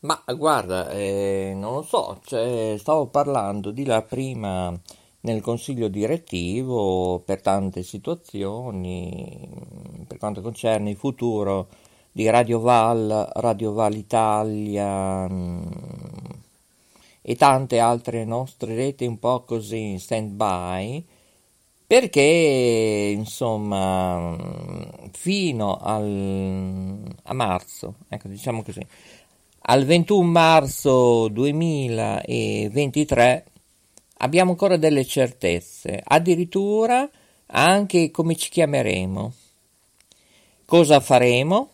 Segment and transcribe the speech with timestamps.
[0.00, 4.78] Ma guarda, eh, non lo so, cioè, stavo parlando di là prima
[5.20, 9.48] nel consiglio direttivo per tante situazioni,
[10.06, 11.68] per quanto concerne il futuro
[12.12, 15.62] di Radio Val, Radio Val Italia mm,
[17.22, 21.04] e tante altre nostre reti un po' così in stand by
[21.86, 24.34] perché insomma
[25.12, 28.80] fino al, a marzo, ecco diciamo così,
[29.66, 33.44] al 21 marzo 2023
[34.18, 37.08] abbiamo ancora delle certezze, addirittura
[37.46, 39.32] anche come ci chiameremo,
[40.64, 41.68] cosa faremo,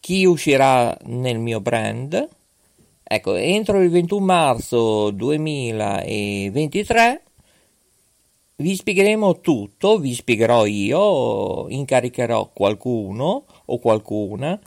[0.00, 2.28] chi uscirà nel mio brand.
[3.02, 7.22] Ecco, entro il 21 marzo 2023
[8.60, 14.60] vi spiegheremo tutto, vi spiegherò io, incaricherò qualcuno o qualcuna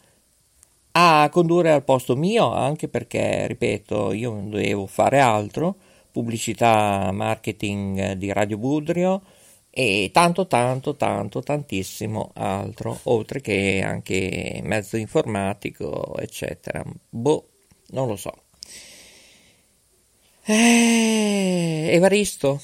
[0.95, 5.75] a condurre al posto mio, anche perché, ripeto, io non dovevo fare altro,
[6.11, 9.21] pubblicità, marketing di Radio Budrio
[9.69, 16.83] e tanto, tanto, tanto, tantissimo altro, oltre che anche mezzo informatico, eccetera.
[17.09, 17.47] Boh,
[17.89, 18.33] non lo so.
[20.45, 22.61] Eh, Evaristo,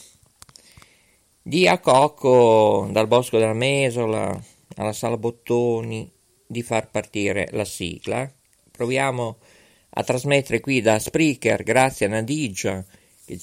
[1.50, 4.40] di a Cocco, dal Bosco della Mesola
[4.76, 6.08] alla Sala Bottoni,
[6.46, 8.32] di far partire la sigla.
[8.70, 9.38] Proviamo
[9.90, 12.86] a trasmettere qui da Spreaker, grazie a Nadigia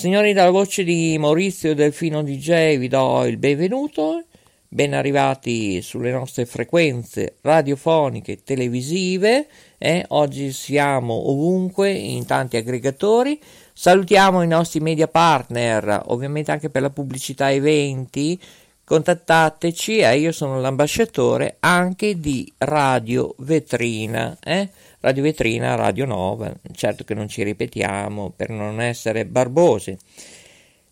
[0.00, 4.24] Signori, dalla voce di Maurizio Delfino DJ vi do il benvenuto,
[4.66, 9.46] ben arrivati sulle nostre frequenze radiofoniche, televisive,
[9.76, 10.02] eh?
[10.08, 13.38] oggi siamo ovunque in tanti aggregatori,
[13.74, 18.40] salutiamo i nostri media partner, ovviamente anche per la pubblicità eventi,
[18.82, 20.16] contattateci, eh?
[20.16, 24.66] io sono l'ambasciatore anche di Radio Vetrina, eh?
[25.00, 29.96] Radio Vetrina, Radio Nova, certo che non ci ripetiamo per non essere barbosi.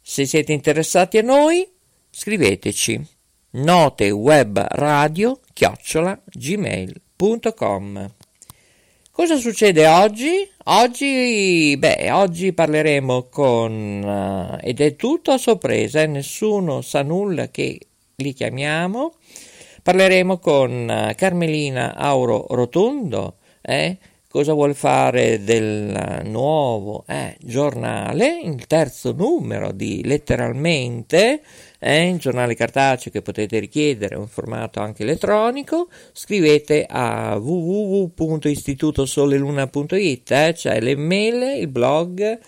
[0.00, 1.70] Se siete interessati a noi,
[2.08, 3.06] scriveteci
[3.50, 8.14] note web radio chiocciola gmail.com
[9.10, 10.48] Cosa succede oggi?
[10.64, 17.48] Oggi, beh, oggi parleremo con, uh, ed è tutto a sorpresa, eh, nessuno sa nulla
[17.48, 17.78] che
[18.16, 19.14] li chiamiamo.
[19.82, 23.98] Parleremo con uh, Carmelina Auro Rotondo, eh?
[24.28, 31.40] cosa vuole fare del nuovo eh, giornale, il terzo numero di letteralmente,
[31.78, 40.52] eh, il giornale cartaceo che potete richiedere, un formato anche elettronico, scrivete a www.istitutosoleluna.it, eh,
[40.54, 42.38] c'è l'email, il blog,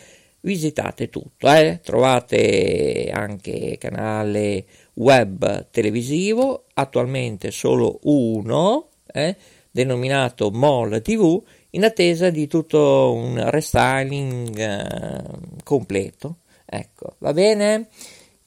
[0.43, 1.81] visitate tutto, eh.
[1.83, 9.35] trovate anche canale web televisivo, attualmente solo uno, eh,
[9.71, 15.23] denominato MOL TV in attesa di tutto un restyling eh,
[15.63, 16.37] completo.
[16.65, 17.89] Ecco, va bene?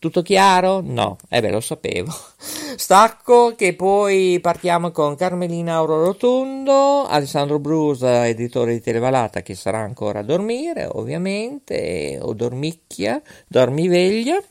[0.03, 0.81] Tutto chiaro?
[0.83, 2.11] No, eh beh, lo sapevo.
[2.75, 9.79] Stacco che poi partiamo con Carmelina Auro Rotondo, Alessandro Brusa, editore di Televalata, che sarà
[9.79, 14.43] ancora a dormire, ovviamente, o dormicchia, dormiveglia.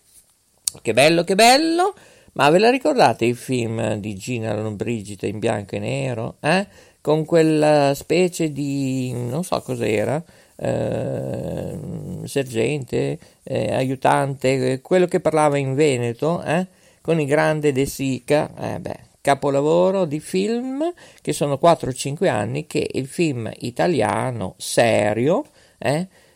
[0.81, 1.95] Che bello, che bello.
[2.35, 6.37] Ma ve la ricordate il film di Gina Lombrigida in bianco e nero?
[6.41, 6.67] Eh?
[7.01, 9.13] Con quella specie di...
[9.13, 10.23] non so cos'era
[10.57, 11.79] eh,
[12.25, 16.67] sergente, eh, aiutante, quello che parlava in Veneto, eh,
[17.01, 22.89] con il grande De Sica, eh, beh, capolavoro di film che sono 4-5 anni che
[22.93, 25.45] il film italiano serio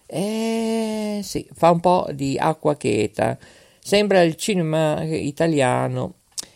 [0.08, 3.38] eh, sì, fa un po' di acqua cheta.
[3.87, 6.15] Sembra il cinema italiano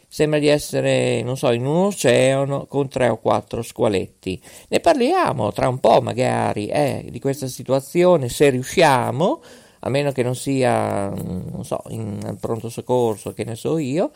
[0.08, 4.42] Sembra di essere, non so, in un oceano con tre o quattro squaletti.
[4.66, 9.40] Ne parliamo tra un po', magari, eh, di questa situazione, se riusciamo,
[9.78, 14.10] a meno che non sia, non so, in pronto soccorso, che ne so io,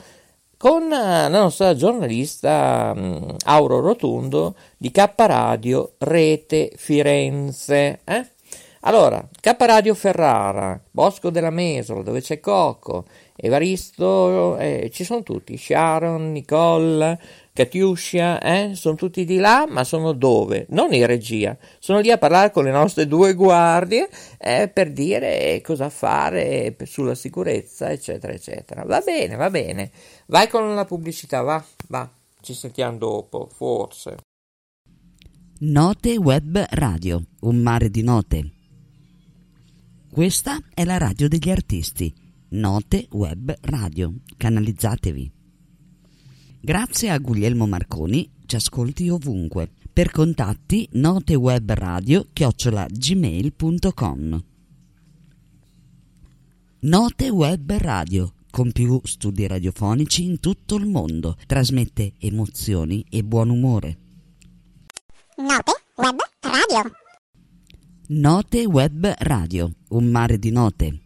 [0.56, 8.00] con la nostra giornalista um, Auro Rotundo di K Radio Rete Firenze.
[8.02, 8.33] Eh?
[8.86, 15.56] Allora, K Radio Ferrara, Bosco della Mesola, dove c'è Cocco, Evaristo, eh, ci sono tutti,
[15.56, 17.18] Sharon, Nicole,
[17.54, 20.66] Katiuscia, eh, sono tutti di là, ma sono dove?
[20.68, 24.06] Non in regia, sono lì a parlare con le nostre due guardie
[24.38, 28.84] eh, per dire cosa fare sulla sicurezza, eccetera, eccetera.
[28.84, 29.90] Va bene, va bene,
[30.26, 32.06] vai con la pubblicità, va, va,
[32.42, 34.16] ci sentiamo dopo, forse.
[35.60, 38.48] Note Web Radio, un mare di note
[40.14, 42.14] questa è la radio degli artisti.
[42.50, 44.14] Note Web Radio.
[44.36, 45.32] Canalizzatevi.
[46.60, 49.72] Grazie a Guglielmo Marconi, ci ascolti ovunque.
[49.92, 54.44] Per contatti notewebradio gmail.com
[56.78, 61.36] Note Web Radio con più studi radiofonici in tutto il mondo.
[61.44, 63.98] Trasmette emozioni e buon umore.
[65.38, 67.02] Note Web Radio
[68.06, 71.00] Note Web Radio, un mare di note.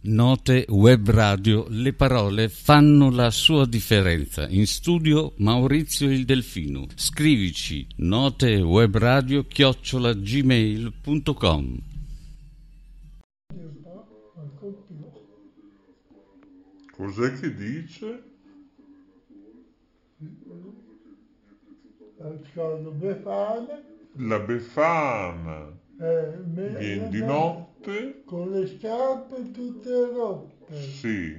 [0.00, 4.48] Note Web Radio, le parole fanno la sua differenza.
[4.48, 6.88] In studio Maurizio il Delfino.
[6.96, 11.78] Scrivici notewebradio chiocciola gmail.com
[16.96, 18.29] Cos'è che dice?
[22.52, 23.82] Scordo Befana.
[24.16, 25.72] La Befana.
[25.98, 28.22] Eh, Viene di notte.
[28.26, 30.74] Con le scarpe tutte rotte.
[30.74, 31.34] Sì.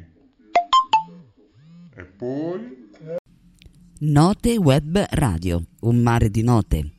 [1.96, 2.90] E poi?
[4.00, 6.92] Note Web Radio, un mare di note.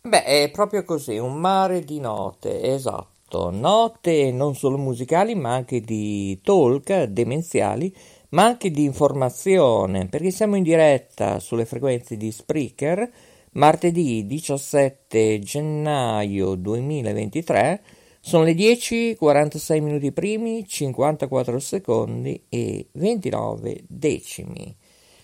[0.00, 3.50] Beh, è proprio così, un mare di note, esatto.
[3.50, 7.94] Note non solo musicali, ma anche di talk demenziali
[8.30, 13.10] ma anche di informazione, perché siamo in diretta sulle frequenze di Spreaker
[13.56, 17.82] martedì 17 gennaio 2023.
[18.20, 24.74] Sono le 10, 46 minuti primi, 54 secondi e 29 decimi.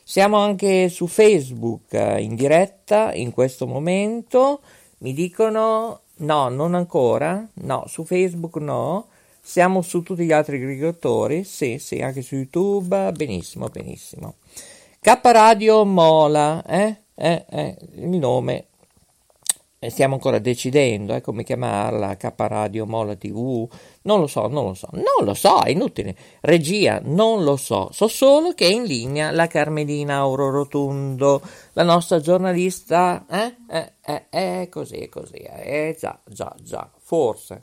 [0.05, 4.61] Siamo anche su Facebook in diretta in questo momento.
[4.99, 7.49] Mi dicono no, non ancora.
[7.55, 9.09] No, su Facebook no.
[9.44, 11.43] Siamo su tutti gli altri aggregatori?
[11.43, 13.11] Sì, sì, anche su YouTube.
[13.12, 14.37] Benissimo, benissimo.
[15.00, 17.03] K Radio Mola, eh?
[17.15, 18.69] Eh, eh, il nome
[19.89, 23.69] stiamo ancora decidendo eh, come chiamarla, K Radio Mola TV,
[24.03, 26.17] non lo so, non lo so, non lo so, è inutile.
[26.41, 31.82] Regia, non lo so, so solo che è in linea la Carmelina Auro Rotundo, la
[31.82, 37.63] nostra giornalista, eh, eh, eh, è così, così, eh, già, già, già, forse.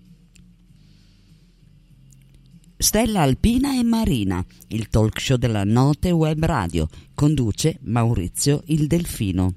[2.81, 9.53] Stella Alpina e Marina, il talk show della Note Web Radio, conduce Maurizio il Delfino.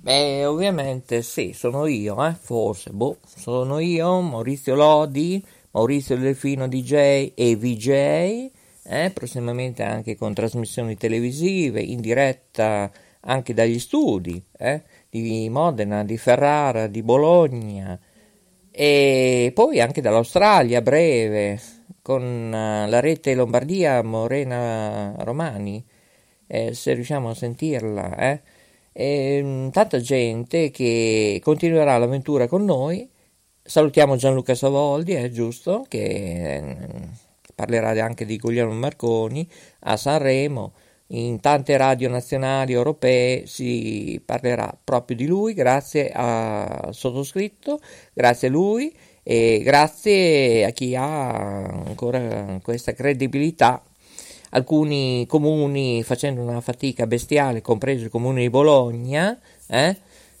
[0.00, 6.66] Beh, ovviamente sì, sono io, eh, forse, boh, sono io, Maurizio Lodi, Maurizio il Delfino
[6.66, 14.82] DJ e VJ, eh, prossimamente anche con trasmissioni televisive, in diretta anche dagli studi, eh,
[15.08, 17.96] di Modena, di Ferrara, di Bologna,
[18.70, 21.60] e poi anche dall'Australia a breve
[22.02, 22.22] con
[22.54, 25.84] eh, la rete Lombardia Morena Romani,
[26.46, 28.40] eh, se riusciamo a sentirla, eh?
[28.92, 33.08] e, mm, tanta gente che continuerà l'avventura con noi.
[33.62, 35.98] Salutiamo Gianluca Savoldi, è giusto, che
[36.56, 36.76] eh,
[37.54, 39.48] parlerà anche di Guglielmo Marconi
[39.80, 40.72] a Sanremo.
[41.12, 47.80] In tante radio nazionali europee si parlerà proprio di lui, grazie al sottoscritto,
[48.12, 53.82] grazie a lui e grazie a chi ha ancora questa credibilità.
[54.50, 59.36] Alcuni comuni facendo una fatica bestiale, compreso il comune di Bologna,
[59.66, 59.96] eh,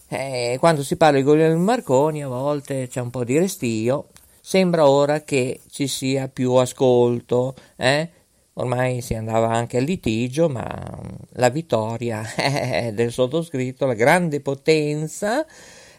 [0.06, 4.06] eh, quando si parla di Guglielmo Marconi a volte c'è un po' di restio,
[4.40, 8.08] sembra ora che ci sia più ascolto, eh?
[8.54, 11.00] Ormai si andava anche al litigio, ma
[11.34, 12.22] la vittoria
[12.92, 15.46] del sottoscritto, la grande potenza,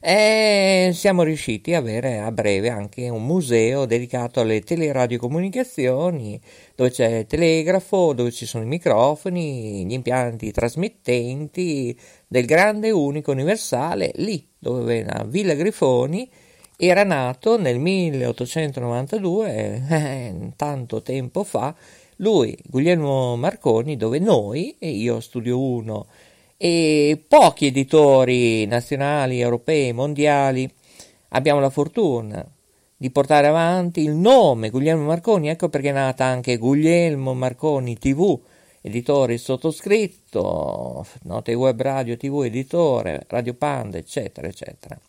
[0.03, 6.41] e siamo riusciti ad avere a breve anche un museo dedicato alle teleradiocomunicazioni,
[6.75, 11.95] dove c'è il telegrafo, dove ci sono i microfoni, gli impianti trasmettenti
[12.27, 16.27] del grande unico universale, lì dove a Villa Grifoni
[16.77, 21.75] era nato nel 1892, eh, tanto tempo fa,
[22.21, 26.07] lui, Guglielmo Marconi, dove noi, e io studio uno,
[26.55, 30.71] e pochi editori nazionali, europei, mondiali,
[31.29, 32.45] abbiamo la fortuna
[32.95, 38.39] di portare avanti il nome Guglielmo Marconi, ecco perché è nata anche Guglielmo Marconi TV,
[38.81, 44.99] editore sottoscritto, note web radio TV editore, Radio Panda, eccetera, eccetera.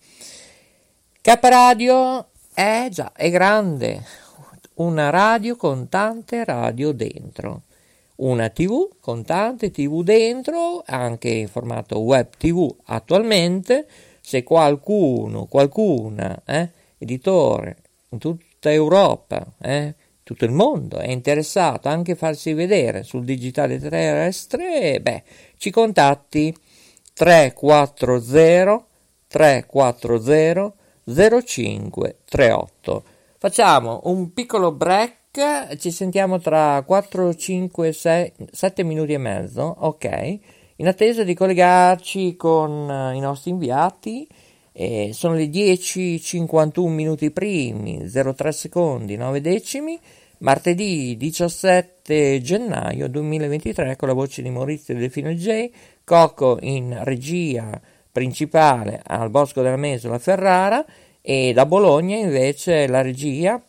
[1.20, 4.02] K Radio è già, è grande,
[4.82, 7.62] una radio con tante radio dentro,
[8.16, 13.86] una TV con tante TV dentro, anche in formato web TV attualmente,
[14.20, 17.76] se qualcuno, qualcuna, eh, editore
[18.10, 23.78] in tutta Europa, eh, tutto il mondo è interessato anche a farsi vedere sul digitale
[23.78, 25.22] terrestre, beh,
[25.56, 26.54] ci contatti
[27.14, 28.86] 340
[29.28, 30.74] 340
[31.04, 33.11] 0538.
[33.42, 40.38] Facciamo un piccolo break, ci sentiamo tra 4, 5, 6, 7 minuti e mezzo, ok?
[40.76, 44.28] In attesa di collegarci con eh, i nostri inviati,
[44.70, 49.98] eh, sono le 10.51 minuti primi, 03 secondi, 9 decimi,
[50.38, 55.68] martedì 17 gennaio 2023 con la voce di Maurizio Delfino J,
[56.04, 57.80] Cocco in regia
[58.12, 60.84] principale al Bosco della Mesola Ferrara
[61.22, 63.62] e da Bologna invece la regia,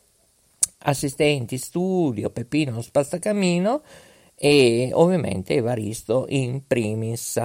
[0.79, 3.83] assistenti studio, Peppino Spazzacamino
[4.35, 7.39] e ovviamente Evaristo in primis.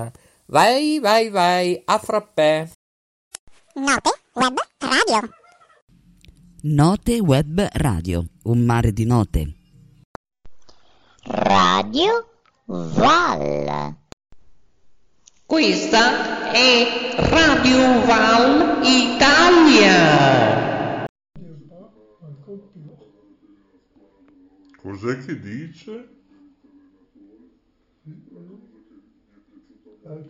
[0.46, 2.68] Vai, vai, vai, a frappè!
[3.74, 5.30] Note Web Radio.
[6.62, 9.54] Note Web Radio, un mare di note.
[11.24, 12.26] Radio
[12.64, 14.07] Val.
[15.48, 19.96] Questa è Radio Val Italia.
[24.76, 26.08] Cos'è che dice?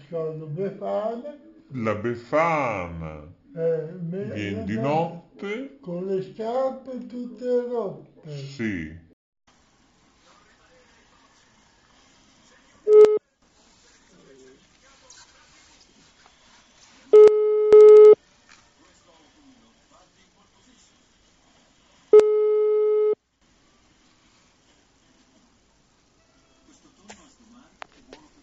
[0.08, 1.36] Sono Befana,
[1.72, 5.78] La Befana eh, me- viene di notte?
[5.80, 8.36] con le scarpe tutte rotte.
[8.36, 9.06] Sì.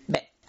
[0.08, 0.30] Beh,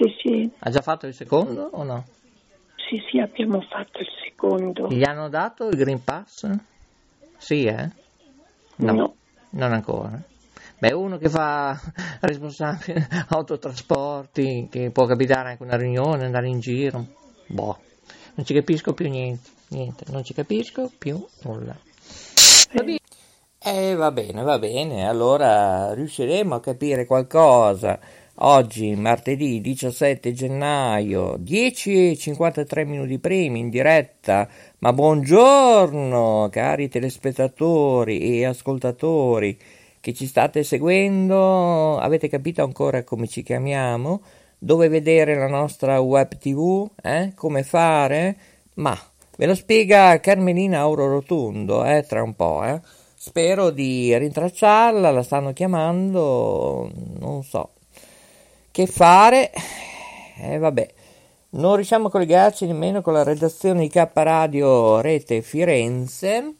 [0.00, 2.06] Sì, sì, Ha già fatto il secondo o no?
[2.88, 4.88] sì, sì, abbiamo fatto il secondo.
[4.88, 6.50] Gli hanno dato il Green Pass?
[7.36, 7.88] Sì, eh?
[8.76, 9.14] No, No.
[9.50, 10.18] non ancora.
[10.78, 11.78] Beh, uno che fa
[12.20, 17.04] responsabile autotrasporti, che può capitare anche una riunione, andare in giro.
[17.46, 17.78] Boh,
[18.34, 21.76] non ci capisco più niente, niente, non ci capisco più nulla.
[22.72, 22.98] Va bene.
[23.62, 28.00] Eh, va bene, va bene, allora riusciremo a capire qualcosa.
[28.36, 34.48] Oggi, martedì 17 gennaio, 10 e 53 minuti primi in diretta.
[34.78, 39.58] Ma buongiorno, cari telespettatori e ascoltatori
[40.00, 41.98] che ci state seguendo.
[41.98, 44.22] Avete capito ancora come ci chiamiamo?
[44.58, 46.88] Dove vedere la nostra web tv?
[47.02, 47.32] Eh?
[47.34, 48.36] Come fare?
[48.74, 48.96] Ma
[49.36, 52.80] ve lo spiega Carmelina Auro Rotondo, eh, tra un po', eh.
[53.14, 57.72] Spero di rintracciarla, la stanno chiamando, non so.
[58.72, 59.50] Che fare?
[60.38, 60.88] Eh, vabbè.
[61.50, 66.54] Non riusciamo a collegarci nemmeno con la redazione di K Radio Rete Firenze.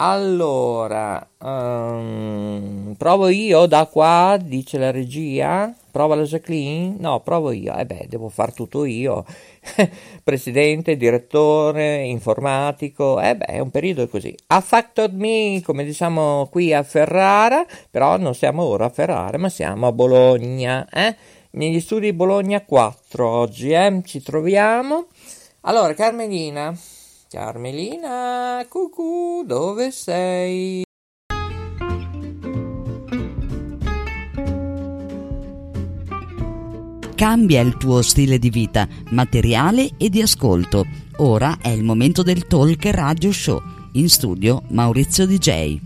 [0.00, 5.72] Allora, ehm, provo io da qua, dice la regia.
[5.98, 6.94] Prova la Jacqueline?
[7.00, 7.74] No, provo io.
[7.74, 9.24] Eh beh, devo far tutto io.
[10.22, 13.20] Presidente, direttore, informatico.
[13.20, 14.32] Eh beh, è un periodo così.
[14.46, 19.88] Affected me, come diciamo qui a Ferrara, però non siamo ora a Ferrara, ma siamo
[19.88, 21.16] a Bologna, eh?
[21.50, 24.00] Negli studi Bologna 4 oggi, eh?
[24.04, 25.06] Ci troviamo.
[25.62, 26.72] Allora, Carmelina,
[27.28, 30.86] Carmelina, cucù, dove sei?
[37.18, 40.86] Cambia il tuo stile di vita, materiale e di ascolto.
[41.16, 43.60] Ora è il momento del Talk Radio Show.
[43.94, 45.80] In studio Maurizio DJ.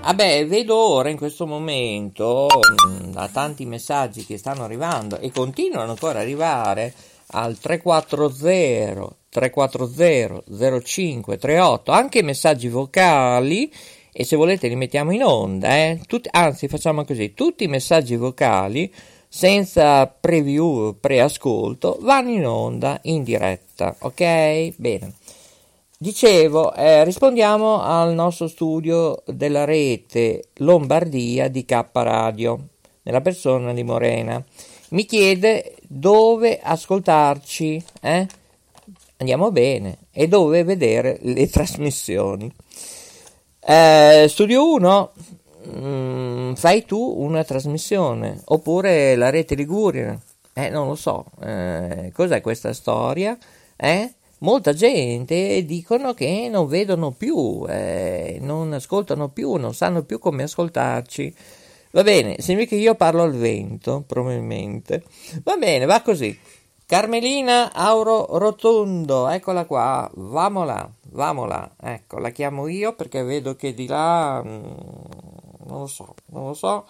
[0.00, 5.90] Vabbè, vedo ora in questo momento mh, da tanti messaggi che stanno arrivando e continuano
[5.90, 6.94] ancora ad arrivare
[7.32, 10.44] al 340 340
[10.82, 13.70] 0538 anche messaggi vocali
[14.16, 16.00] e se volete li mettiamo in onda, eh?
[16.06, 18.92] Tutti- anzi facciamo così, tutti i messaggi vocali
[19.28, 24.74] senza preview, preascolto vanno in onda in diretta, ok?
[24.76, 25.14] Bene.
[25.98, 32.68] Dicevo, eh, rispondiamo al nostro studio della rete Lombardia di K Radio,
[33.02, 34.40] nella persona di Morena.
[34.90, 38.26] Mi chiede dove ascoltarci, eh?
[39.16, 42.52] Andiamo bene, e dove vedere le trasmissioni.
[43.66, 45.12] Eh, studio 1,
[45.74, 50.20] mm, fai tu una trasmissione, oppure la rete Liguria,
[50.52, 53.38] eh, non lo so, eh, cos'è questa storia?
[53.76, 54.12] Eh?
[54.40, 60.42] Molta gente dicono che non vedono più, eh, non ascoltano più, non sanno più come
[60.42, 61.34] ascoltarci.
[61.92, 65.04] Va bene, sembra che io parlo al vento, probabilmente.
[65.42, 66.38] Va bene, va così.
[66.86, 71.76] Carmelina Auro Rotondo, eccola qua, vamola, vamola.
[71.80, 74.62] Ecco, la chiamo io perché vedo che di là, mm,
[75.66, 76.86] non lo so, non lo so,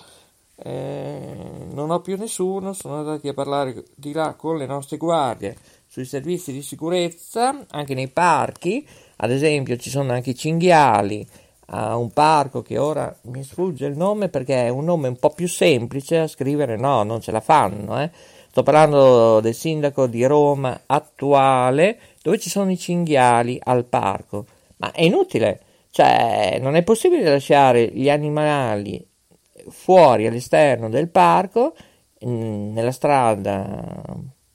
[0.56, 1.36] eh,
[1.70, 6.04] non ho più nessuno, sono andati a parlare di là con le nostre guardie sui
[6.04, 8.84] servizi di sicurezza, anche nei parchi,
[9.18, 11.24] ad esempio ci sono anche i cinghiali.
[11.68, 15.30] A un parco che ora mi sfugge il nome perché è un nome un po'
[15.30, 18.10] più semplice a scrivere, no, non ce la fanno, eh.
[18.54, 24.46] Sto parlando del sindaco di Roma attuale, dove ci sono i cinghiali al parco.
[24.76, 29.04] Ma è inutile, cioè non è possibile lasciare gli animali
[29.70, 31.74] fuori all'esterno del parco,
[32.24, 34.04] mm, nella strada,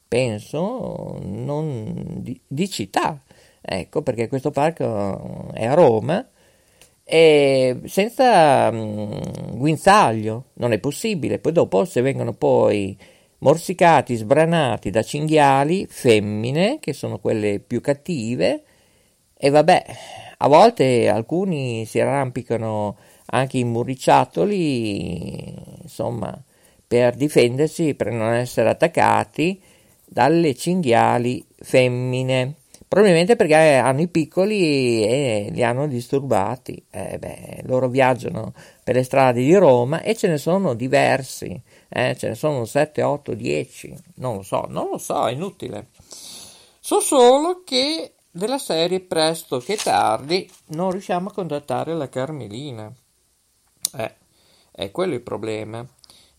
[0.08, 3.22] penso, di, di città.
[3.60, 6.26] Ecco, perché questo parco è a Roma
[7.04, 11.40] e senza mm, guinzaglio non è possibile.
[11.40, 12.98] Poi dopo se vengono poi
[13.39, 18.63] morsicati, sbranati da cinghiali femmine, che sono quelle più cattive,
[19.36, 19.86] e vabbè,
[20.38, 22.97] a volte alcuni si arrampicano
[23.28, 26.38] anche in muricciatoli, insomma,
[26.88, 29.62] per difendersi, per non essere attaccati
[30.06, 32.56] dalle cinghiali femmine.
[32.89, 36.84] Probabilmente perché hanno i piccoli e li hanno disturbati.
[36.89, 38.52] Eh beh, loro viaggiano
[38.84, 41.62] per le strade di Roma e ce ne sono diversi.
[41.88, 43.95] Eh, ce ne sono 7, 8, 10.
[44.15, 45.89] Non lo so, non lo so, è inutile.
[46.80, 52.91] So solo che della serie presto che tardi non riusciamo a contattare la Carmelina.
[53.97, 54.15] Eh,
[54.71, 55.86] è quello il problema.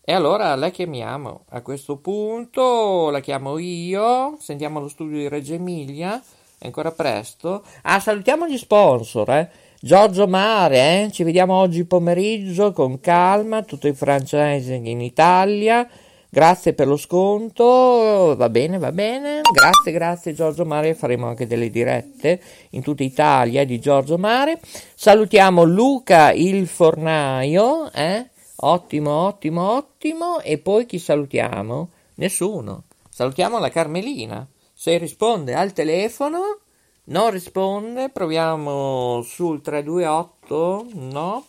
[0.01, 1.45] E allora la chiamiamo.
[1.51, 4.35] A questo punto la chiamo io.
[4.41, 6.21] Sentiamo lo studio di Reggio Emilia.
[6.61, 7.63] È ancora presto.
[7.81, 9.49] Ah, salutiamo gli sponsor, eh.
[9.79, 11.11] Giorgio Mare, eh?
[11.11, 15.89] ci vediamo oggi pomeriggio con calma, tutto il franchising in Italia,
[16.29, 19.41] Grazie per lo sconto, va bene, va bene.
[19.41, 24.59] Grazie, grazie Giorgio Mare, faremo anche delle dirette in tutta Italia di Giorgio Mare.
[24.95, 28.29] Salutiamo Luca il fornaio, eh?
[28.57, 30.39] Ottimo, ottimo, ottimo.
[30.41, 31.89] E poi chi salutiamo?
[32.15, 32.83] Nessuno.
[33.09, 34.47] Salutiamo la Carmelina.
[34.81, 36.57] Se risponde al telefono,
[37.03, 41.45] non risponde, proviamo sul 328, no.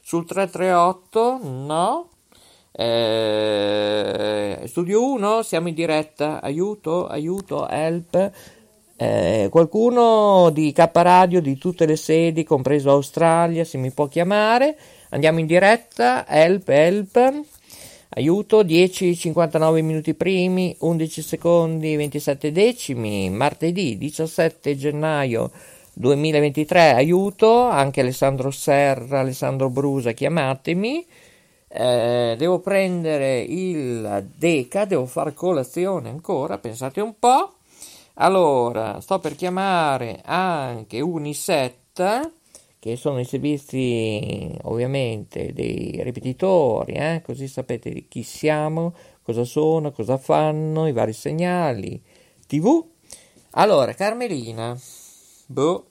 [0.00, 2.08] Sul 338, no.
[2.70, 6.40] Eh, studio 1, siamo in diretta.
[6.40, 8.30] Aiuto, aiuto, help.
[8.94, 14.78] Eh, qualcuno di K Radio di tutte le sedi, compreso Australia, se mi può chiamare.
[15.08, 16.24] Andiamo in diretta.
[16.28, 17.55] Help, help.
[18.08, 25.50] Aiuto 10 59 minuti primi, 11 secondi 27 decimi, martedì 17 gennaio
[25.92, 26.94] 2023.
[26.94, 31.04] Aiuto anche Alessandro Serra, Alessandro Brusa, chiamatemi.
[31.68, 37.54] Eh, devo prendere il Deca, devo fare colazione ancora, pensate un po'.
[38.14, 42.30] Allora, sto per chiamare anche Uniset,
[42.86, 47.20] che sono i servizi ovviamente dei ripetitori, eh?
[47.24, 52.00] così sapete chi siamo, cosa sono, cosa fanno, i vari segnali,
[52.46, 52.86] tv.
[53.50, 54.78] Allora, Carmelina,
[55.46, 55.90] boh,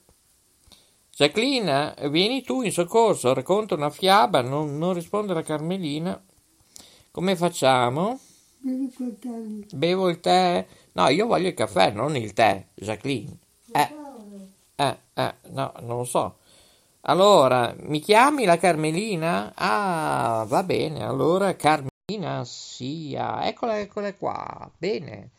[1.10, 6.18] Jacqueline, vieni tu in soccorso, racconta una fiaba, non, non risponde la Carmelina.
[7.10, 8.18] Come facciamo?
[9.74, 10.66] Bevo il tè?
[10.92, 13.36] No, io voglio il caffè, non il tè, Jacqueline.
[13.70, 13.94] Eh,
[14.76, 16.38] eh, eh, no, non lo so.
[17.08, 19.52] Allora, mi chiami la Carmelina?
[19.54, 23.46] Ah, va bene, allora Carmelina sia.
[23.46, 24.68] Eccola, eccola qua.
[24.76, 25.30] Bene.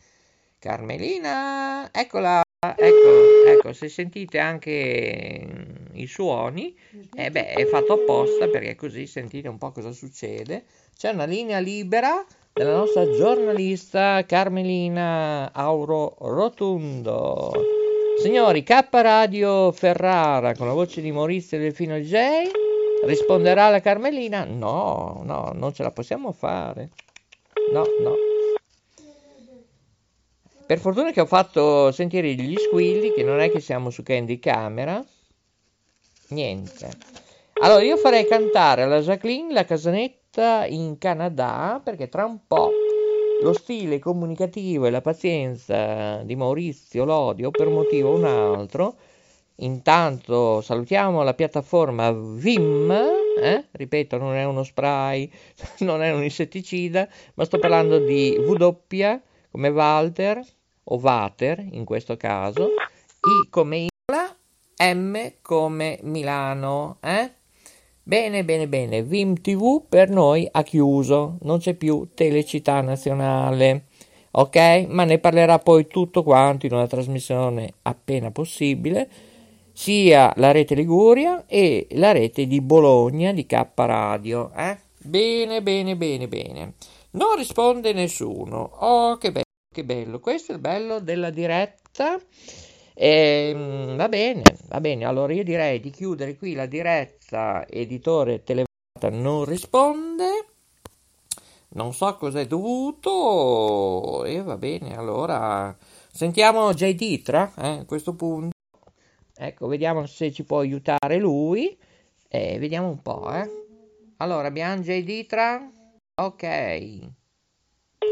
[0.58, 2.40] Carmelina, eccola.
[2.58, 5.46] Ecco, ecco, se sentite anche
[5.92, 6.76] i suoni,
[7.14, 10.64] eh beh, è fatto apposta perché così sentite un po' cosa succede.
[10.96, 17.77] C'è una linea libera della nostra giornalista Carmelina Auro Rotundo.
[18.20, 22.16] Signori, K Radio Ferrara con la voce di Maurizio Delfino J.
[23.04, 24.44] Risponderà la Carmelina?
[24.44, 26.90] No, no, non ce la possiamo fare.
[27.72, 28.14] No, no.
[30.66, 34.40] Per fortuna che ho fatto sentire gli squilli, che non è che siamo su Candy
[34.40, 35.02] Camera.
[36.30, 36.90] Niente.
[37.60, 42.72] Allora, io farei cantare alla Jacqueline la casanetta in Canada, perché tra un po'
[43.40, 48.96] lo stile comunicativo e la pazienza di Maurizio l'odio per motivo o un altro.
[49.60, 53.64] Intanto salutiamo la piattaforma Vim, eh?
[53.70, 55.30] ripeto, non è uno spray,
[55.80, 58.68] non è un insetticida, ma sto parlando di W
[59.50, 60.40] come Walter
[60.84, 64.36] o Vater in questo caso, I come Imola,
[64.94, 67.32] M come Milano, eh?
[68.08, 73.88] Bene, bene, bene, Vim TV per noi ha chiuso, non c'è più Telecittà Nazionale,
[74.30, 74.86] ok?
[74.88, 79.10] Ma ne parlerà poi tutto quanto in una trasmissione appena possibile,
[79.74, 84.78] sia la rete Liguria e la rete di Bologna di K Radio, eh?
[84.96, 86.72] Bene, bene, bene, bene.
[87.10, 88.70] Non risponde nessuno.
[88.78, 90.18] Oh, che bello, che bello.
[90.18, 92.18] Questo è il bello della diretta.
[93.00, 95.04] E, va bene, va bene.
[95.04, 97.64] Allora io direi di chiudere qui la diretta.
[97.68, 100.46] Editore Televata non risponde.
[101.70, 104.24] Non so cosa è dovuto.
[104.24, 105.76] E va bene, allora
[106.10, 106.94] sentiamo J.
[106.94, 108.56] Ditra eh, a questo punto.
[109.36, 111.78] Ecco, vediamo se ci può aiutare lui.
[112.26, 113.48] E vediamo un po', eh.
[114.16, 115.04] Allora, abbiamo J.
[115.04, 115.70] Ditra.
[116.16, 116.98] Ok.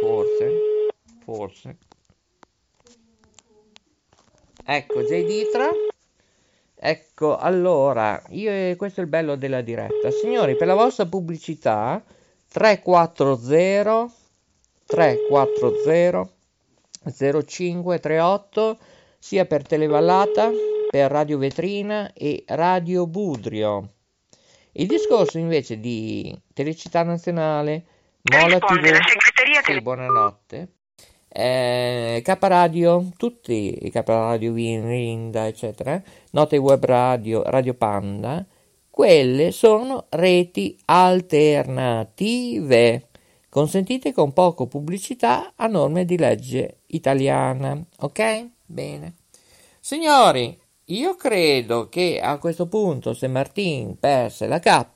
[0.00, 0.50] Forse.
[1.24, 1.76] Forse.
[4.68, 5.24] Ecco, J.
[5.24, 5.70] Ditra.
[6.74, 10.10] Ecco, allora, io, questo è il bello della diretta.
[10.10, 12.02] Signori, per la vostra pubblicità,
[12.50, 14.12] 340
[14.86, 16.28] 340
[17.46, 18.78] 0538
[19.18, 20.50] sia per Televallata,
[20.90, 23.92] per Radio Vetrina e Radio Budrio.
[24.72, 27.84] Il discorso invece di Telecittà Nazionale,
[28.22, 28.98] Mola TV,
[29.64, 30.68] sì, buonanotte,
[31.38, 38.42] eh, K Radio, tutti i K Radio Vinrinda, eccetera, Note Web Radio, Radio Panda,
[38.88, 42.28] quelle sono reti alternative,
[43.50, 47.78] consentite con poco pubblicità a norme di legge italiana.
[47.98, 48.48] Ok?
[48.64, 49.16] Bene.
[49.78, 54.86] Signori, io credo che a questo punto, se Martin perse la K,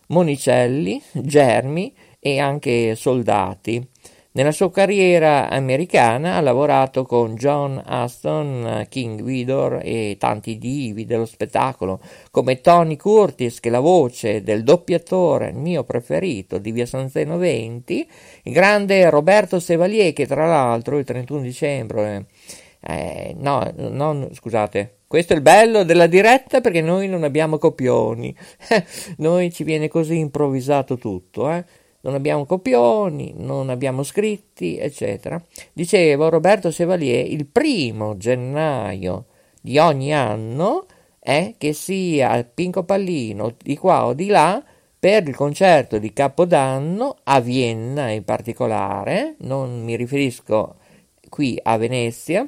[0.07, 3.90] Monicelli, Germi e anche Soldati.
[4.33, 11.25] Nella sua carriera americana ha lavorato con John Aston, King Vidor e tanti divi dello
[11.25, 11.99] spettacolo,
[12.31, 17.37] come Tony Curtis, che è la voce del doppiatore, mio preferito, di Via San Zeno
[17.37, 18.07] 20,
[18.43, 22.27] il grande Roberto Sevalier, che tra l'altro il 31 dicembre...
[22.83, 28.35] Eh, no, no, scusate, questo è il bello della diretta perché noi non abbiamo copioni,
[29.17, 31.63] noi ci viene così improvvisato tutto, eh
[32.01, 35.41] non abbiamo copioni, non abbiamo scritti, eccetera.
[35.73, 39.25] Dicevo Roberto Sevalier, il primo gennaio
[39.61, 40.85] di ogni anno
[41.19, 44.63] è che sia al Pinco Pallino di qua o di là
[44.99, 50.75] per il concerto di Capodanno a Vienna in particolare, non mi riferisco
[51.29, 52.47] qui a Venezia,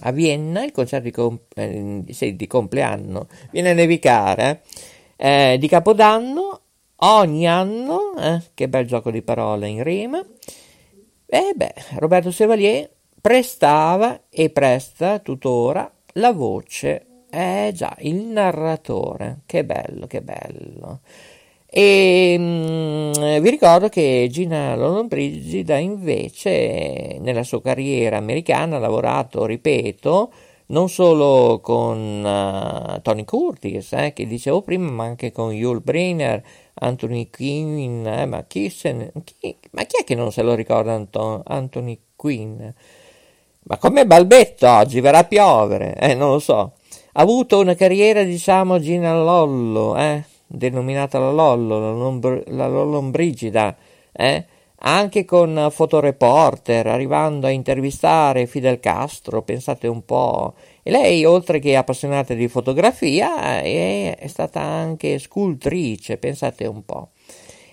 [0.00, 4.62] a Vienna il concerto di, comp- eh, sì, di compleanno, viene a nevicare,
[5.16, 6.61] eh, di Capodanno
[7.04, 10.24] ogni anno, eh, che bel gioco di parole in rima,
[11.26, 19.64] e beh, Roberto Sevalier prestava e presta tuttora la voce, eh già, il narratore, che
[19.64, 21.00] bello, che bello.
[21.74, 29.46] E mh, mm, vi ricordo che Gina Lollobrigida invece nella sua carriera americana ha lavorato,
[29.46, 30.32] ripeto,
[30.66, 36.42] non solo con uh, Tony Curtis, eh, che dicevo prima, ma anche con Yul Brynner,
[36.74, 40.92] Anthony Quinn, eh, ma, chi se, chi, ma chi è che non se lo ricorda
[40.92, 42.60] Anto, Anthony Quinn?
[43.64, 46.72] Ma come balbetto oggi, verrà a piovere, eh, non lo so.
[47.12, 53.76] Ha avuto una carriera, diciamo, Gina Lollo, eh, denominata la Lollo, la, Lombr- la Lollobrigida,
[54.12, 54.46] eh,
[54.84, 61.76] anche con fotoreporter, arrivando a intervistare Fidel Castro, pensate un po', e lei, oltre che
[61.76, 67.10] appassionata di fotografia, è, è stata anche scultrice, pensate un po'.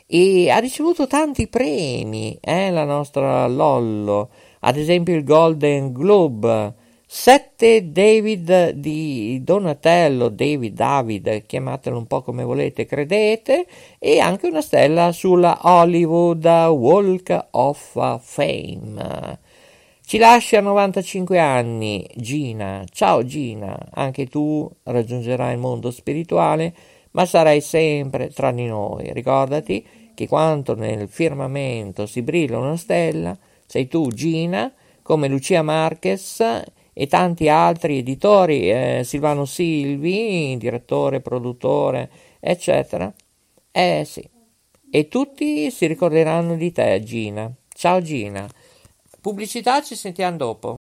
[0.06, 6.74] E ha ricevuto tanti premi, eh, la nostra Lollo, ad esempio il Golden Globe,
[7.12, 13.66] sette David di Donatello, David, David, chiamatelo un po' come volete, credete,
[13.98, 19.40] e anche una stella sulla Hollywood Walk of Fame.
[20.10, 22.84] Ci lascia a 95 anni Gina.
[22.92, 26.74] Ciao Gina, anche tu raggiungerai il mondo spirituale,
[27.12, 29.14] ma sarai sempre tra di noi.
[29.14, 36.40] Ricordati che quando nel firmamento si brilla una stella, sei tu Gina, come Lucia Marquez
[36.92, 43.14] e tanti altri editori, eh, Silvano Silvi, direttore, produttore, eccetera.
[43.72, 44.28] Eh sì.
[44.90, 47.54] E tutti si ricorderanno di te, Gina.
[47.76, 48.50] Ciao Gina.
[49.22, 50.76] Pubblicità, ci sentiamo dopo.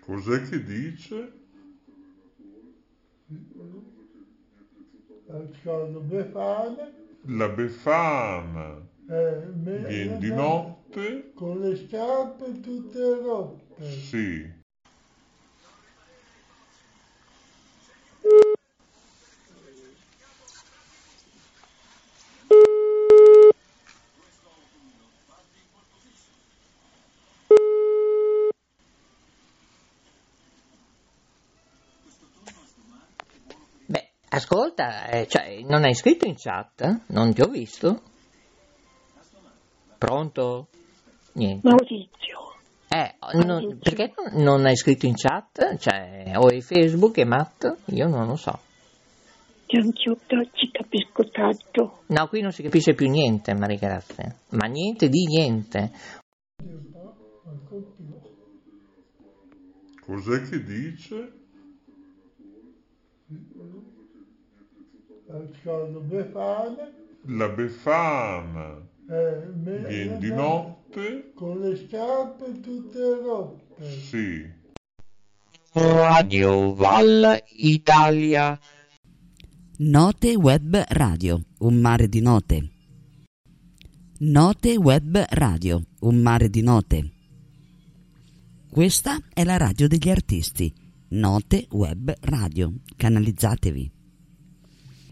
[0.00, 1.32] Cos'è che dice?
[5.64, 6.92] Cosa befana?
[7.26, 8.92] La Befana.
[9.06, 11.32] Eh, Vieni di notte.
[11.34, 13.84] Con le scarpe tutte rotte.
[13.84, 14.62] Sì.
[34.34, 36.80] Ascolta, eh, cioè, non hai scritto in chat?
[36.80, 37.00] Eh?
[37.12, 38.13] Non ti ho visto?
[40.04, 40.68] Pronto?
[41.32, 41.66] Niente.
[41.66, 42.52] Maurizio.
[42.88, 45.78] Eh, non- perché non, hai scritto in chat?
[45.78, 47.74] Cioè, o è Facebook è Matt?
[47.86, 48.58] Io non lo so.
[49.66, 52.02] Gianchiotto ci capisco tanto.
[52.08, 54.36] No, qui non si capisce più niente, Maria Grazia.
[54.50, 55.90] Ma niente di niente.
[60.04, 61.32] Cos'è che dice?
[65.30, 66.92] Ascolto Befana.
[67.22, 68.92] La Befana.
[69.06, 71.32] Eh, Viene di notte?
[71.34, 74.00] Con le scarpe tutte rotte.
[74.00, 74.46] Sì.
[75.72, 78.58] Radio Val Italia.
[79.78, 82.70] Note Web Radio, un mare di note.
[84.20, 87.10] Note Web Radio, un mare di note.
[88.70, 90.72] Questa è la radio degli artisti.
[91.08, 92.72] Note Web Radio.
[92.96, 93.90] Canalizzatevi.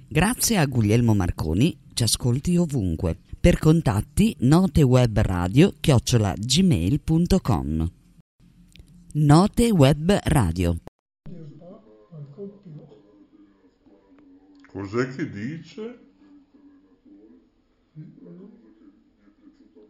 [0.09, 3.19] Grazie a Guglielmo Marconi, ci ascolti ovunque.
[3.43, 7.93] Per contatti note web radio chiocciola gmail.com
[9.15, 10.77] Note Web Radio.
[14.69, 15.99] Cos'è che dice?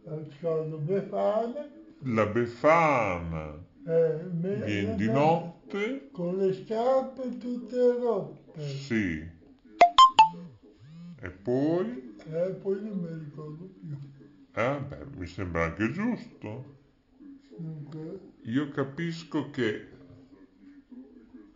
[0.07, 1.69] Ascolto Befana.
[2.05, 3.63] La Befana.
[3.85, 6.09] Eh, Viene di notte?
[6.11, 8.67] Con le scarpe tutte rotte.
[8.67, 9.23] Sì.
[11.21, 12.12] E poi?
[12.25, 13.95] E poi non mi ricordo più.
[14.55, 16.63] Eh, beh, mi sembra anche giusto.
[17.57, 19.87] Dunque, Io capisco che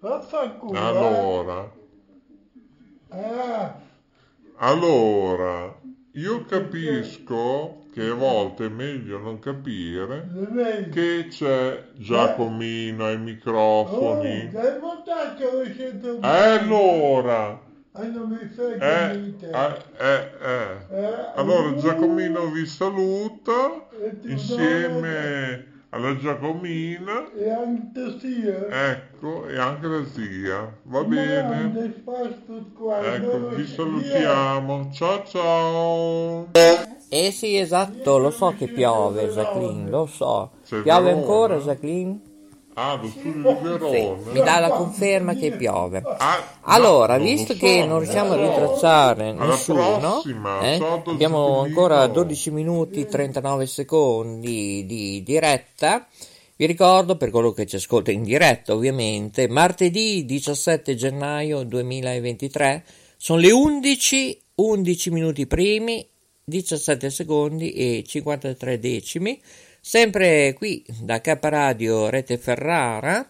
[0.01, 0.77] vaffanculo.
[0.79, 1.71] allora,
[3.11, 3.79] Ah,
[4.59, 5.73] allora,
[6.13, 14.49] io capisco che a volte è meglio non capire che c'è Giacomino ai Oh, microfoni.
[14.51, 17.59] dai montaggio le sento E allora,
[17.99, 19.49] Ah, non mi frega eh, niente.
[19.51, 20.95] eh, eh, eh.
[20.95, 23.87] Eh, Allora uh, Giacomino vi saluta
[24.25, 28.91] insieme alla Giacomina, E anche sia.
[28.91, 30.77] ecco, e anche la zia.
[30.83, 31.93] Va Ma bene?
[33.15, 34.91] Ecco, vi salutiamo.
[34.93, 36.47] Ciao ciao.
[37.09, 40.51] Eh sì, esatto, lo so che piove, Jacqueline, lo so.
[40.65, 41.21] C'è Piove Verona.
[41.21, 42.26] ancora, Jacqueline?
[42.79, 44.31] Ah, Verona.
[44.31, 46.03] Mi dà la conferma che piove.
[46.05, 48.49] Ah, Allora, no, visto so, che non riusciamo a lo so.
[48.49, 50.21] rintracciare Alla nessuno,
[50.61, 52.19] eh, abbiamo ancora Filippo.
[52.21, 56.05] 12 minuti e 39 secondi di diretta.
[56.55, 62.83] Vi ricordo, per coloro che ci ascolta in diretta ovviamente, martedì 17 gennaio 2023,
[63.17, 66.07] sono le 11, 11 minuti primi,
[66.43, 69.41] 17 secondi e 53 decimi,
[69.81, 73.29] sempre qui da K Radio Rete Ferrara,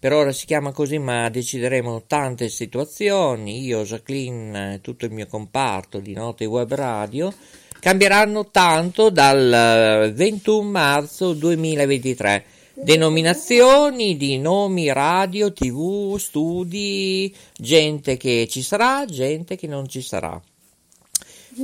[0.00, 3.64] per ora si chiama così, ma decideremo tante situazioni.
[3.64, 7.34] Io, Jacqueline, e tutto il mio comparto di Note Web Radio
[7.80, 12.44] cambieranno tanto dal eh, 21 marzo 2023.
[12.74, 20.40] Denominazioni di nomi radio, tv, studi, gente che ci sarà, gente che non ci sarà.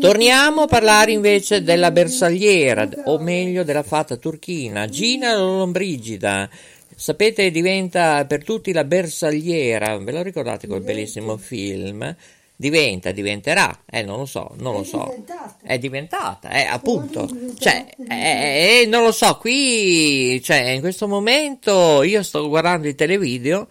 [0.01, 6.49] Torniamo a parlare invece della bersagliera, o meglio della fata turchina, Gina Lollobrigida.
[6.97, 12.15] Sapete, diventa per tutti la bersagliera, ve lo ricordate quel bellissimo film?
[12.57, 15.25] Diventa, diventerà, eh, non lo so, non lo so.
[15.63, 17.29] È diventata, eh, appunto.
[17.59, 22.95] Cioè, eh, eh, non lo so, qui, cioè, in questo momento io sto guardando i
[22.95, 23.69] televideo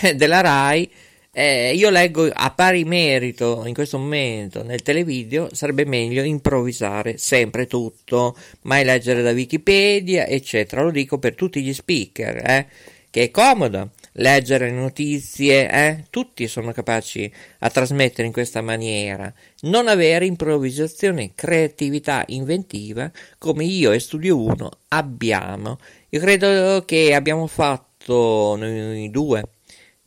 [0.14, 0.90] della Rai
[1.38, 7.66] eh, io leggo a pari merito in questo momento nel televideo sarebbe meglio improvvisare sempre
[7.66, 10.80] tutto, mai leggere da Wikipedia, eccetera.
[10.80, 12.66] Lo dico per tutti gli speaker, eh,
[13.10, 16.04] che è comodo leggere notizie, eh?
[16.08, 19.30] tutti sono capaci a trasmettere in questa maniera.
[19.60, 25.78] Non avere improvvisazione, creatività, inventiva come io e Studio 1 abbiamo.
[26.08, 29.42] Io credo che abbiamo fatto noi due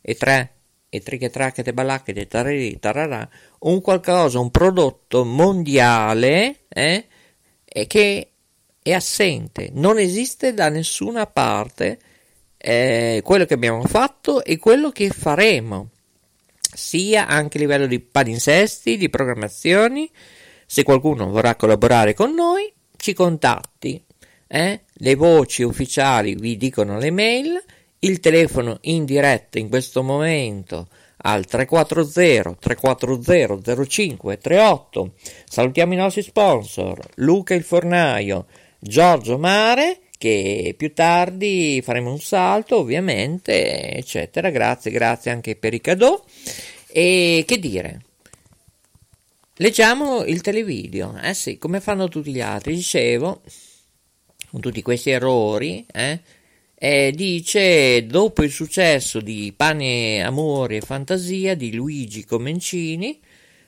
[0.00, 0.54] e tre
[0.90, 3.26] e triche tracchete balacchete tararì tararà
[3.60, 7.06] un qualcosa, un prodotto mondiale eh,
[7.86, 8.30] che
[8.82, 11.98] è assente, non esiste da nessuna parte
[12.56, 15.90] eh, quello che abbiamo fatto e quello che faremo,
[16.60, 20.10] sia anche a livello di palinsesti, di programmazioni.
[20.66, 24.02] Se qualcuno vorrà collaborare con noi, ci contatti.
[24.46, 24.80] Eh?
[24.92, 27.62] Le voci ufficiali vi dicono le mail
[28.00, 30.88] il telefono in diretta in questo momento
[31.22, 35.12] al 340 340 0538
[35.48, 38.46] salutiamo i nostri sponsor Luca il Fornaio
[38.78, 45.80] Giorgio Mare che più tardi faremo un salto ovviamente eccetera grazie grazie anche per i
[45.80, 46.22] cadeau
[46.92, 48.02] E che dire?
[49.56, 52.74] Leggiamo il televideo, eh sì, come fanno tutti gli altri.
[52.74, 53.42] Dicevo,
[54.50, 56.20] con tutti questi errori, eh,
[56.82, 63.20] eh, dice, dopo il successo di Pane, Amore e Fantasia di Luigi Comencini,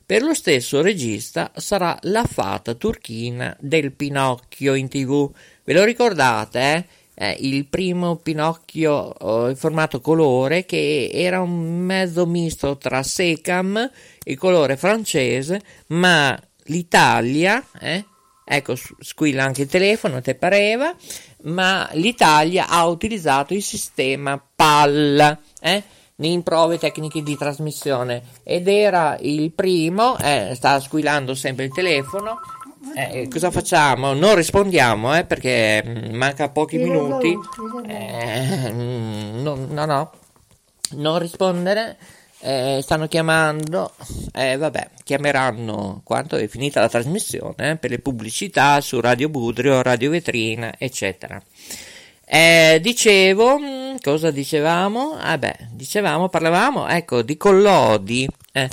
[0.06, 5.30] per lo stesso regista sarà la fata turchina del Pinocchio in tv.
[5.62, 6.84] Ve lo ricordate, eh?
[7.14, 13.90] Eh, il primo Pinocchio eh, in formato colore che era un mezzo misto tra Secam,
[14.24, 16.34] il colore francese, ma
[16.64, 18.06] l'Italia, eh,
[18.56, 20.94] ecco squilla anche il telefono, te pareva,
[21.42, 25.82] ma l'Italia ha utilizzato il sistema PAL, eh,
[26.16, 32.38] in prove tecniche di trasmissione ed era il primo, eh, sta squillando sempre il telefono,
[32.94, 34.12] eh, cosa facciamo?
[34.12, 37.38] Non rispondiamo eh, perché mm, manca pochi minuti.
[37.86, 40.10] Eh, mm, no, no, no,
[40.90, 41.96] non rispondere.
[42.44, 43.94] Eh, stanno chiamando,
[44.34, 49.80] eh, vabbè, chiameranno quando è finita la trasmissione eh, per le pubblicità su Radio Budrio,
[49.80, 51.40] Radio Vetrina, eccetera.
[52.24, 55.16] Eh, dicevo, mm, cosa dicevamo?
[55.20, 58.68] Ah beh, dicevamo, parlavamo, ecco, di Collodi, eh,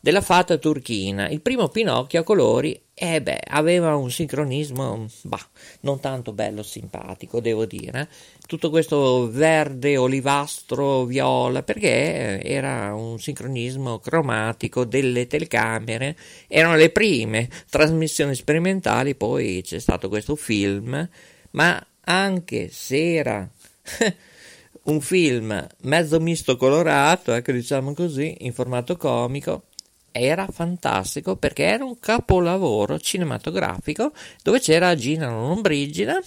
[0.00, 1.28] della fata turchina.
[1.28, 5.48] Il primo Pinocchio a colori eh beh, aveva un sincronismo, bah,
[5.80, 8.10] non tanto bello simpatico, devo dire.
[8.46, 16.14] Tutto questo verde, olivastro, viola, perché era un sincronismo cromatico delle telecamere.
[16.46, 21.08] Erano le prime trasmissioni sperimentali, poi c'è stato questo film,
[21.52, 23.48] ma anche se era
[24.84, 29.68] un film mezzo misto colorato, ecco diciamo così, in formato comico,
[30.12, 36.20] era fantastico perché era un capolavoro cinematografico dove c'era Gina Lombrigida,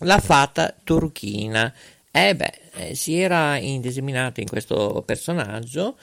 [0.00, 1.72] la fata turchina.
[2.10, 5.96] E eh beh, eh, si era indeseminato in questo personaggio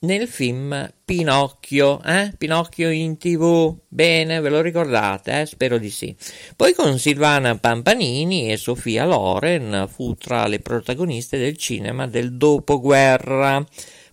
[0.00, 2.32] nel film Pinocchio, eh?
[2.38, 5.40] Pinocchio in tv, bene, ve lo ricordate?
[5.40, 5.46] Eh?
[5.46, 6.14] Spero di sì.
[6.54, 13.64] Poi con Silvana Pampanini e Sofia Loren fu tra le protagoniste del cinema del dopoguerra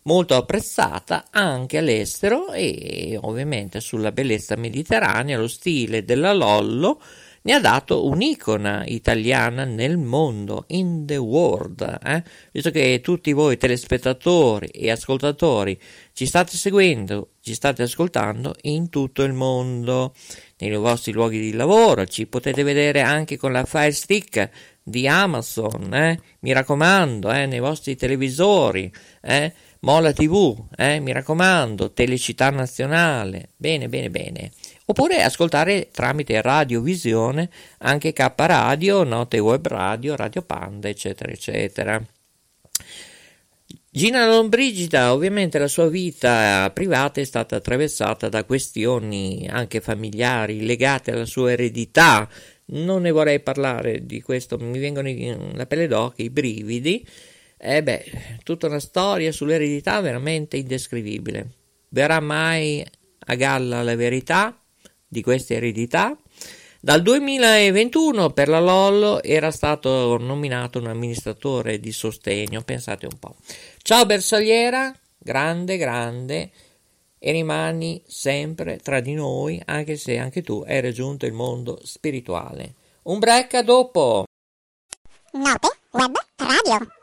[0.07, 7.01] molto apprezzata anche all'estero e ovviamente sulla bellezza mediterranea, lo stile della Lollo
[7.45, 12.23] ne ha dato un'icona italiana nel mondo, in the world, eh?
[12.51, 15.79] visto che tutti voi telespettatori e ascoltatori
[16.13, 20.13] ci state seguendo, ci state ascoltando in tutto il mondo,
[20.57, 24.49] nei vostri luoghi di lavoro, ci potete vedere anche con la Fire Stick
[24.81, 26.19] di Amazon, eh?
[26.39, 27.45] mi raccomando, eh?
[27.45, 28.91] nei vostri televisori,
[29.21, 29.53] eh?
[29.85, 34.51] Mola TV, eh, mi raccomando, Telecittà Nazionale, bene, bene, bene.
[34.85, 42.03] Oppure ascoltare tramite radiovisione anche K Radio, Note Web Radio, Radio Panda, eccetera, eccetera.
[43.87, 51.11] Gina Lombrigida, ovviamente la sua vita privata è stata attraversata da questioni anche familiari legate
[51.11, 52.27] alla sua eredità.
[52.69, 55.09] Non ne vorrei parlare di questo, mi vengono
[55.53, 57.07] la pelle d'occhio, i brividi
[57.57, 61.49] eh beh, tutta una storia sull'eredità veramente indescrivibile.
[61.89, 62.85] Verrà mai
[63.27, 64.59] a galla la verità
[65.07, 66.17] di questa eredità?
[66.79, 73.35] Dal 2021 per la Lollo era stato nominato un amministratore di sostegno, pensate un po'.
[73.81, 76.51] Ciao Bersagliera, grande, grande,
[77.17, 82.75] e rimani sempre tra di noi, anche se anche tu hai raggiunto il mondo spirituale.
[83.03, 84.25] Un break a dopo!
[85.31, 86.94] Note Web Radio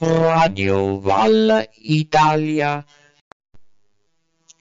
[0.00, 2.84] Radio Val Italia.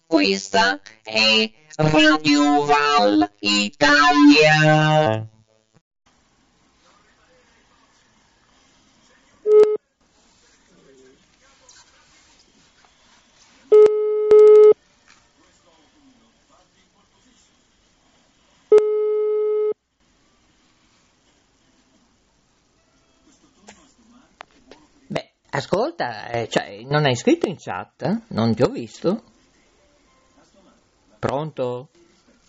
[0.08, 5.28] Questa è Radio Val Italia.
[25.58, 28.26] Ascolta, eh, cioè, non hai scritto in chat?
[28.28, 29.24] Non ti ho visto?
[31.18, 31.90] Pronto?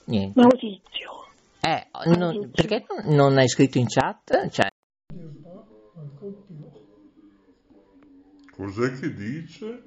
[0.05, 0.39] Niente.
[0.39, 1.29] Maurizio.
[1.59, 4.51] Eh, non, perché non hai scritto in chat?
[4.51, 4.69] Cioè...
[8.53, 9.83] Cos'è che dice?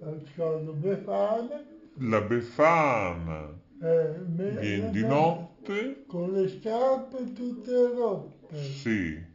[0.00, 1.64] La Befana.
[1.98, 3.60] La Befana.
[3.80, 6.02] Eh, Viene di notte.
[6.08, 8.39] Con le scarpe tutte rotte.
[8.52, 9.28] Sì.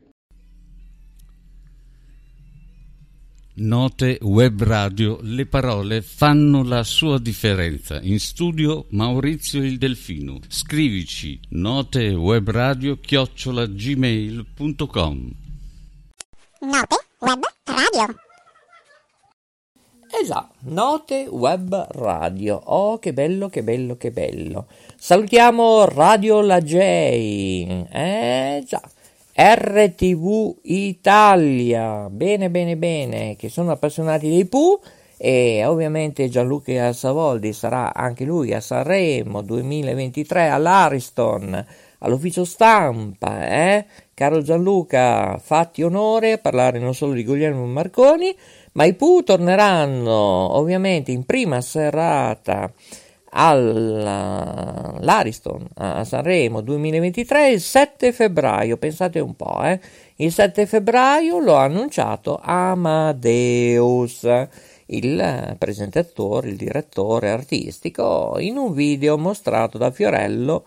[3.58, 8.02] Note web radio, le parole fanno la sua differenza.
[8.02, 10.40] In studio Maurizio il Delfino.
[10.50, 15.32] Scrivici notewebradio chiocciola gmail.com
[16.60, 18.16] Note Web Radio.
[20.26, 22.56] Già, Note Web Radio.
[22.56, 24.68] Oh, che bello, che bello, che bello.
[24.98, 26.74] Salutiamo Radio La J.
[26.76, 28.82] Eh già.
[29.38, 32.08] RTV Italia.
[32.10, 34.80] Bene, bene, bene, che sono appassionati dei Pooh
[35.18, 41.66] e ovviamente Gianluca Savoldi sarà anche lui a Sanremo 2023 all'Ariston
[42.00, 43.86] all'ufficio stampa, eh?
[44.14, 48.34] Caro Gianluca, fatti onore a parlare non solo di Guglielmo Marconi,
[48.74, 52.72] ma i Pooh torneranno ovviamente in prima serata
[53.38, 55.04] all'Ariston
[55.76, 59.78] a Sanremo 2023 il 7 febbraio, pensate un po', eh?
[60.18, 64.26] il 7 febbraio lo ha annunciato Amadeus,
[64.88, 70.66] il presentatore, il direttore artistico, in un video mostrato da Fiorello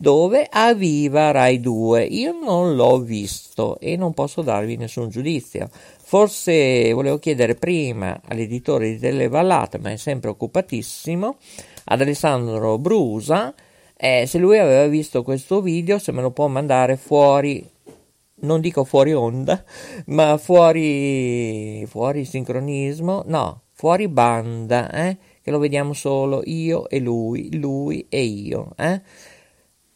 [0.00, 2.04] dove a Viva Rai 2.
[2.04, 5.68] Io non l'ho visto e non posso darvi nessun giudizio.
[5.70, 11.36] Forse volevo chiedere prima all'editore di Televallata, ma è sempre occupatissimo,
[11.84, 13.54] ad Alessandro Brusa,
[13.94, 17.62] eh, se lui aveva visto questo video, se me lo può mandare fuori
[18.42, 19.62] non dico fuori onda,
[20.06, 25.18] ma fuori, fuori sincronismo, no, fuori banda, eh?
[25.42, 28.72] che lo vediamo solo io e lui, lui e io.
[28.76, 29.00] Eh?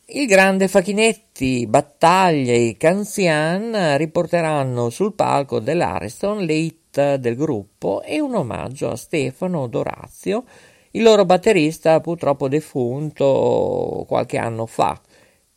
[0.06, 8.20] Il grande Facchinetti, Battaglia e Canzian riporteranno sul palco dell'Ariston le hit del gruppo e
[8.20, 10.44] un omaggio a Stefano Dorazio,
[10.90, 15.00] il loro batterista purtroppo defunto qualche anno fa.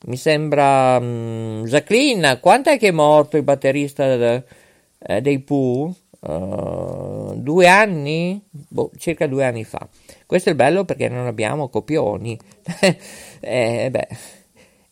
[0.05, 4.43] Mi sembra um, Jacqueline, quanto è che è morto il batterista de,
[4.99, 5.93] eh, dei Pooh?
[6.19, 8.41] Uh, due anni?
[8.49, 9.87] Boh, circa due anni fa.
[10.25, 12.39] Questo è il bello perché non abbiamo copioni.
[13.41, 14.07] eh, beh.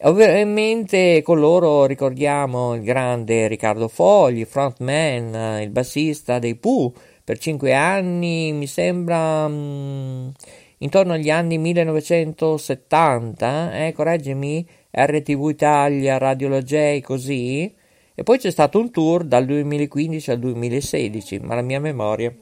[0.01, 6.93] Ovviamente con loro ricordiamo il grande Riccardo Fogli, frontman, il bassista dei Pooh,
[7.23, 10.33] per cinque anni, mi sembra mh,
[10.79, 17.73] intorno agli anni 1970, eh, correggimi, RTV Italia, Radio J, così,
[18.13, 22.35] e poi c'è stato un tour dal 2015 al 2016, ma la mia memoria